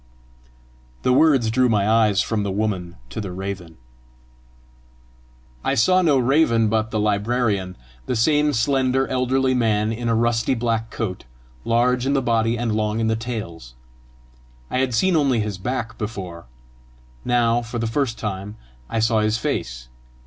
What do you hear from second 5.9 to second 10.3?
no raven, but the librarian the same slender elderly man, in a